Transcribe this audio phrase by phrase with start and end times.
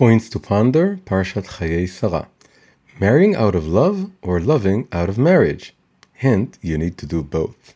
[0.00, 2.26] Points to ponder, Parshat Chayei Sarah.
[2.98, 5.74] Marrying out of love or loving out of marriage?
[6.14, 7.74] Hint, you need to do both.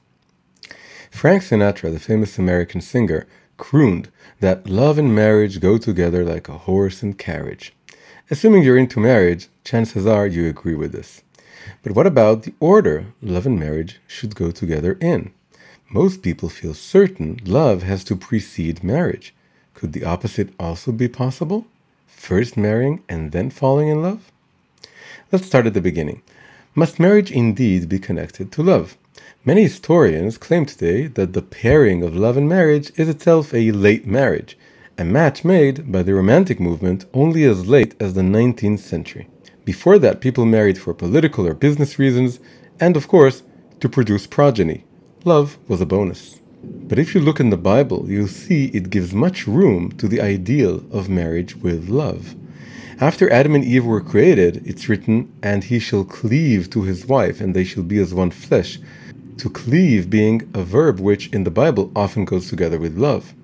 [1.10, 3.26] Frank Sinatra, the famous American singer,
[3.58, 4.08] crooned
[4.40, 7.74] that love and marriage go together like a horse and carriage.
[8.30, 11.20] Assuming you're into marriage, chances are you agree with this.
[11.82, 15.34] But what about the order love and marriage should go together in?
[15.90, 19.34] Most people feel certain love has to precede marriage.
[19.74, 21.66] Could the opposite also be possible?
[22.06, 24.30] First marrying and then falling in love?
[25.30, 26.22] Let's start at the beginning.
[26.74, 28.96] Must marriage indeed be connected to love?
[29.44, 34.06] Many historians claim today that the pairing of love and marriage is itself a late
[34.06, 34.56] marriage,
[34.96, 39.28] a match made by the Romantic movement only as late as the 19th century.
[39.64, 42.40] Before that, people married for political or business reasons,
[42.80, 43.42] and of course,
[43.80, 44.84] to produce progeny.
[45.24, 46.40] Love was a bonus.
[46.88, 50.20] But if you look in the Bible, you'll see it gives much room to the
[50.20, 52.34] ideal of marriage with love.
[53.00, 57.40] After Adam and Eve were created, it's written, And he shall cleave to his wife,
[57.40, 58.78] and they shall be as one flesh
[59.38, 63.34] to cleave being a verb which in the Bible often goes together with love.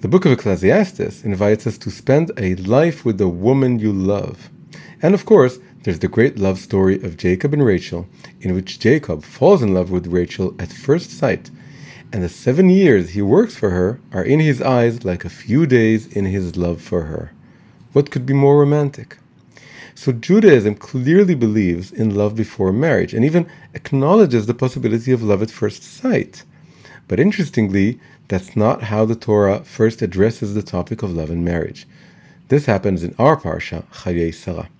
[0.00, 4.50] The book of Ecclesiastes invites us to spend a life with the woman you love.
[5.00, 8.08] And of course, there's the great love story of Jacob and Rachel,
[8.40, 11.50] in which Jacob falls in love with Rachel at first sight,
[12.16, 15.66] and the seven years he works for her are in his eyes like a few
[15.66, 17.30] days in his love for her.
[17.92, 19.18] What could be more romantic?
[19.94, 25.42] So Judaism clearly believes in love before marriage and even acknowledges the possibility of love
[25.42, 26.42] at first sight.
[27.06, 31.86] But interestingly, that's not how the Torah first addresses the topic of love and marriage.
[32.48, 34.70] This happens in our parsha, Chayei Sarah.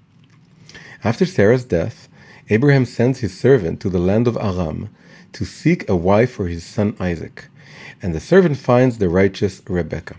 [1.05, 2.06] After Sarah's death,
[2.49, 4.91] Abraham sends his servant to the land of Aram
[5.33, 7.49] to seek a wife for his son Isaac,
[8.01, 10.17] and the servant finds the righteous Rebekah.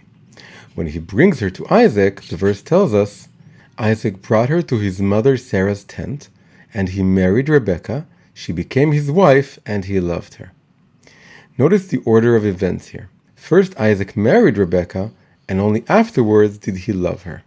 [0.75, 3.30] When he brings her to Isaac, the verse tells us,
[3.78, 6.30] Isaac brought her to his mother Sarah's tent,
[6.73, 8.05] and he married Rebekah.
[8.33, 10.52] She became his wife, and he loved her.
[11.58, 13.10] Notice the order of events here.
[13.36, 15.11] First, Isaac married Rebekah,
[15.48, 17.43] and only afterwards did he love her.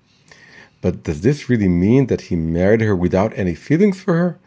[0.80, 4.38] But does this really mean that he married her without any feelings for her?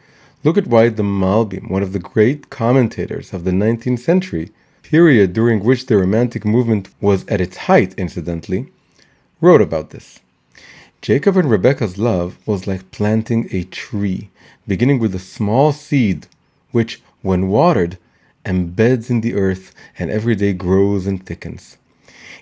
[0.44, 5.32] Look at why the Malbim, one of the great commentators of the 19th century, period
[5.32, 8.68] during which the Romantic movement was at its height, incidentally,
[9.40, 10.20] wrote about this.
[11.02, 14.30] Jacob and Rebekah's love was like planting a tree,
[14.68, 16.28] beginning with a small seed,
[16.72, 17.98] which, when watered,
[18.46, 21.78] embeds in the earth and every day grows and thickens.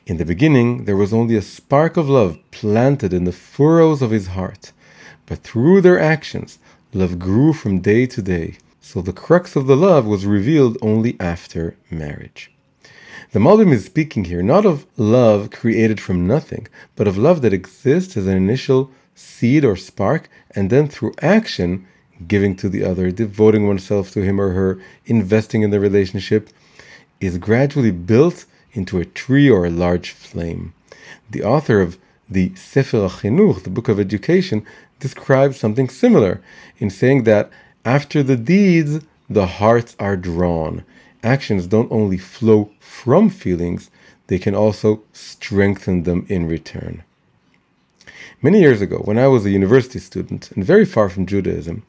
[0.07, 4.09] In the beginning, there was only a spark of love planted in the furrows of
[4.09, 4.71] his heart,
[5.27, 6.57] but through their actions,
[6.93, 11.15] love grew from day to day, so the crux of the love was revealed only
[11.19, 12.51] after marriage.
[13.31, 17.53] The Malbim is speaking here not of love created from nothing, but of love that
[17.53, 21.87] exists as an initial seed or spark, and then through action,
[22.27, 26.49] giving to the other, devoting oneself to him or her, investing in the relationship,
[27.21, 30.73] is gradually built into a tree or a large flame.
[31.29, 31.97] The author of
[32.31, 34.65] the Sefer HaChinuch, the Book of Education,
[34.99, 36.41] describes something similar
[36.79, 37.51] in saying that
[37.85, 40.83] after the deeds, the hearts are drawn
[41.23, 43.89] actions don't only flow from feelings,
[44.27, 47.03] they can also strengthen them in return.
[48.41, 51.83] Many years ago, when I was a university student and very far from Judaism,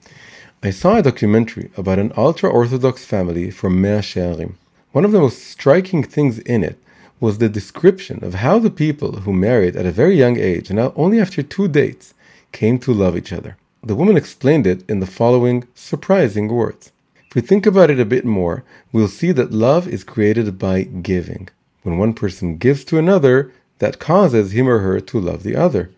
[0.63, 4.55] I saw a documentary about an ultra Orthodox family from Mea Shearim.
[4.93, 6.79] One of the most striking things in it
[7.23, 10.79] was the description of how the people who married at a very young age and
[11.03, 12.15] only after two dates
[12.59, 13.57] came to love each other.
[13.91, 16.93] The woman explained it in the following surprising words
[17.33, 18.63] if we think about it a bit more,
[18.93, 21.49] we'll see that love is created by giving.
[21.83, 25.91] When one person gives to another, that causes him or her to love the other.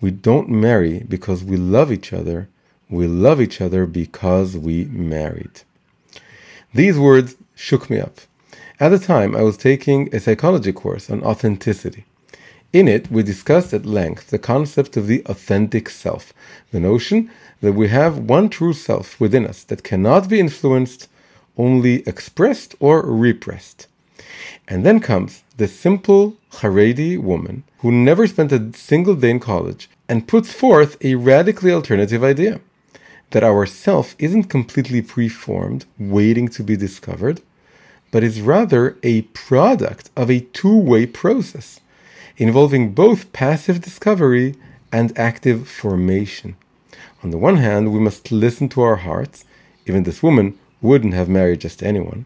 [0.00, 2.48] We don't marry because we love each other.
[2.88, 5.62] We love each other because we married.
[6.72, 8.20] These words shook me up.
[8.78, 12.04] At the time, I was taking a psychology course on authenticity.
[12.74, 16.34] In it, we discussed at length the concept of the authentic self,
[16.72, 17.30] the notion
[17.62, 21.08] that we have one true self within us that cannot be influenced,
[21.56, 23.86] only expressed or repressed.
[24.68, 29.88] And then comes the simple Haredi woman who never spent a single day in college
[30.06, 32.60] and puts forth a radically alternative idea
[33.30, 37.40] that our self isn't completely preformed, waiting to be discovered,
[38.16, 41.80] but is rather a product of a two way process
[42.38, 44.54] involving both passive discovery
[44.90, 46.56] and active formation.
[47.22, 49.44] On the one hand, we must listen to our hearts.
[49.84, 52.24] Even this woman wouldn't have married just anyone.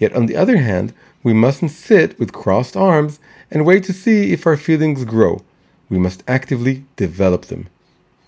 [0.00, 3.20] Yet on the other hand, we mustn't sit with crossed arms
[3.52, 5.42] and wait to see if our feelings grow.
[5.88, 7.68] we must actively develop them.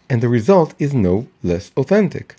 [0.09, 2.37] And the result is no less authentic.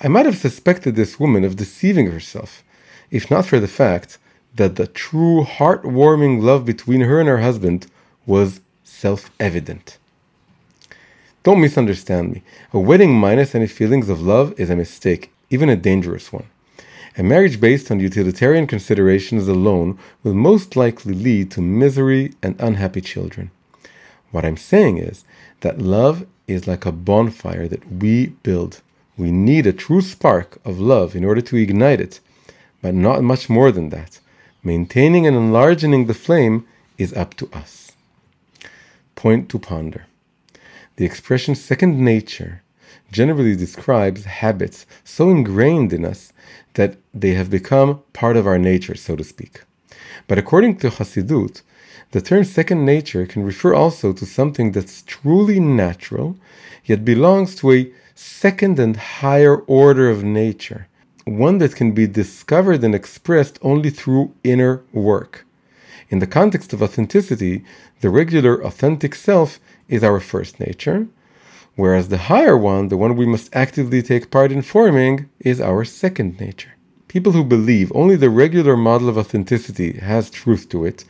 [0.00, 2.62] I might have suspected this woman of deceiving herself,
[3.10, 4.18] if not for the fact
[4.54, 7.86] that the true heartwarming love between her and her husband
[8.26, 9.98] was self evident.
[11.42, 12.42] Don't misunderstand me.
[12.72, 16.46] A wedding minus any feelings of love is a mistake, even a dangerous one.
[17.16, 23.00] A marriage based on utilitarian considerations alone will most likely lead to misery and unhappy
[23.00, 23.50] children.
[24.30, 25.24] What I'm saying is
[25.60, 28.80] that love is like a bonfire that we build.
[29.16, 32.20] We need a true spark of love in order to ignite it,
[32.82, 34.20] but not much more than that.
[34.62, 36.66] Maintaining and enlarging the flame
[36.98, 37.92] is up to us.
[39.14, 40.06] Point to ponder.
[40.96, 42.62] The expression second nature
[43.10, 46.32] generally describes habits so ingrained in us
[46.74, 49.62] that they have become part of our nature, so to speak.
[50.28, 51.62] But according to Hasidut,
[52.12, 56.36] the term second nature can refer also to something that's truly natural,
[56.84, 60.88] yet belongs to a second and higher order of nature,
[61.24, 65.46] one that can be discovered and expressed only through inner work.
[66.08, 67.64] In the context of authenticity,
[68.00, 71.06] the regular authentic self is our first nature,
[71.76, 75.84] whereas the higher one, the one we must actively take part in forming, is our
[75.84, 76.74] second nature.
[77.06, 81.04] People who believe only the regular model of authenticity has truth to it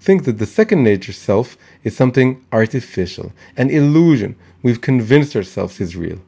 [0.00, 5.96] think that the second nature self is something artificial, an illusion we've convinced ourselves is
[5.96, 6.20] real.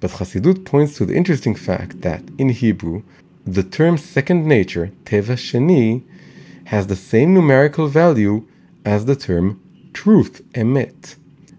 [0.00, 3.02] But Chassidut points to the interesting fact that, in Hebrew,
[3.44, 6.04] the term second nature, teva sheni,
[6.66, 8.46] has the same numerical value
[8.84, 9.60] as the term
[9.92, 11.16] truth, emet.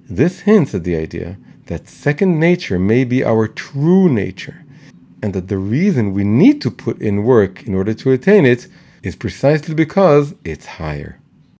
[0.07, 4.63] This hints at the idea that second nature may be our true nature,
[5.21, 8.68] and that the reason we need to put in work in order to attain it
[9.03, 11.19] is precisely because it's higher.